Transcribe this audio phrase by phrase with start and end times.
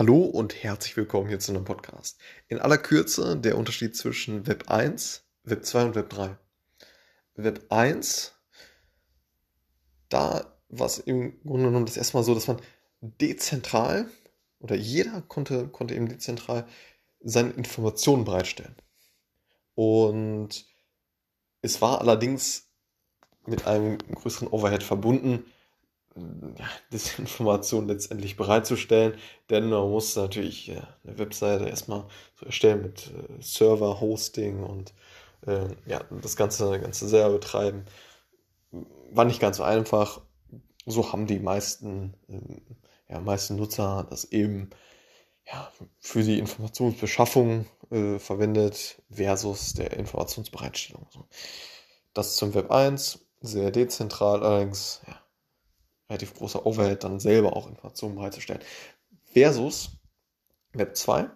[0.00, 2.18] Hallo und herzlich willkommen hier zu einem Podcast.
[2.48, 6.38] In aller Kürze der Unterschied zwischen Web 1, Web 2 und Web 3.
[7.34, 8.34] Web 1,
[10.08, 12.62] da war es im Grunde genommen das erste Mal so, dass man
[13.02, 14.10] dezentral
[14.58, 16.66] oder jeder konnte, konnte eben dezentral
[17.20, 18.76] seine Informationen bereitstellen.
[19.74, 20.64] Und
[21.60, 22.70] es war allerdings
[23.44, 25.44] mit einem größeren Overhead verbunden,
[26.16, 29.14] ja, Desinformation letztendlich bereitzustellen,
[29.48, 32.04] denn man muss natürlich äh, eine Webseite erstmal
[32.44, 34.92] erstellen mit äh, Server, Hosting und
[35.46, 37.84] äh, ja, das Ganze, Ganze selber betreiben.
[39.10, 40.20] War nicht ganz so einfach.
[40.86, 44.70] So haben die meisten, äh, ja, meisten Nutzer das eben
[45.46, 51.06] ja, für die Informationsbeschaffung äh, verwendet versus der Informationsbereitstellung.
[52.14, 55.00] Das zum Web 1, sehr dezentral allerdings,
[56.10, 58.60] relativ großer Overhead, dann selber auch Informationen bereitzustellen.
[59.32, 59.90] Versus
[60.72, 61.30] Web 2,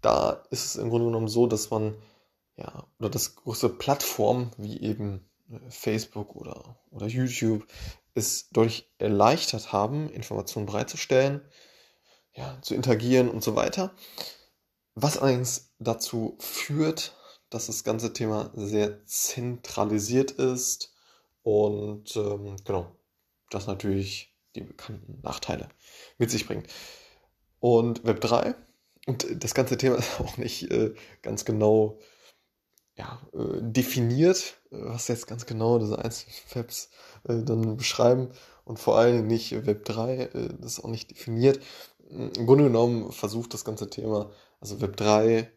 [0.00, 1.94] da ist es im Grunde genommen so, dass man,
[2.56, 7.66] ja, oder dass große Plattformen wie eben äh, Facebook oder, oder YouTube
[8.14, 11.42] es deutlich erleichtert haben, Informationen bereitzustellen,
[12.34, 13.94] ja, zu interagieren und so weiter.
[14.94, 17.16] Was allerdings dazu führt,
[17.50, 20.94] dass das ganze Thema sehr zentralisiert ist
[21.42, 22.96] und ähm, genau,
[23.54, 25.68] das natürlich die bekannten Nachteile
[26.18, 26.66] mit sich bringt.
[27.60, 28.54] Und Web 3,
[29.06, 31.98] und das ganze Thema ist auch nicht äh, ganz genau
[32.96, 36.90] ja, äh, definiert, was jetzt ganz genau diese einzelnen Webs
[37.24, 38.30] äh, dann beschreiben
[38.64, 41.60] und vor allem nicht Web 3, äh, das ist auch nicht definiert.
[42.10, 44.30] Im Grunde genommen versucht das ganze Thema,
[44.60, 45.50] also Web 3,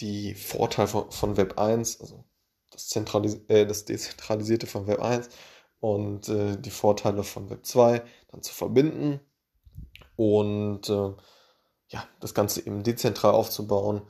[0.00, 2.24] die Vorteile von, von Web 1, also
[2.70, 5.28] das, Zentralis äh, das Dezentralisierte von Web 1
[5.82, 9.18] und äh, die Vorteile von Web 2 dann zu verbinden
[10.14, 11.12] und äh,
[11.88, 14.02] ja, das Ganze eben dezentral aufzubauen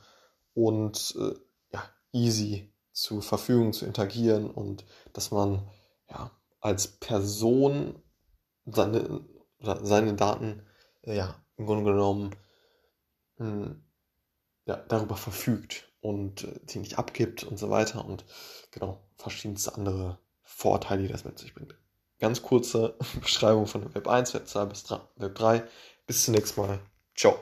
[0.53, 1.33] und äh,
[1.73, 5.67] ja, easy zur Verfügung zu interagieren und dass man
[6.11, 7.99] ja, als Person
[8.67, 9.21] seine,
[9.59, 10.61] seine Daten
[11.01, 12.35] äh, ja, im Grunde genommen
[13.37, 13.83] mh, hm,
[14.65, 18.25] ja, darüber verfügt und äh, sie nicht abgibt und so weiter und
[18.69, 20.19] genau verschiedenste andere
[20.55, 21.75] Vorteile, die das mit sich bringt.
[22.19, 25.63] Ganz kurze Beschreibung von Web 1, Web 2 bis Web 3.
[26.07, 26.79] Bis zum nächsten Mal.
[27.15, 27.37] Ciao.